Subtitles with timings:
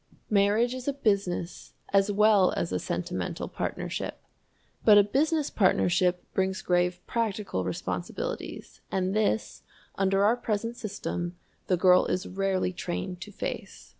[0.31, 4.19] Marriage is a business as well as a sentimental partnership.
[4.83, 9.61] But a business partnership brings grave practical responsibilities, and this,
[9.93, 11.35] under our present system,
[11.67, 13.89] the girl is rarely trained to face.